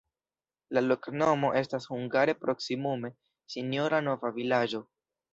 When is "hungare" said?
1.93-2.35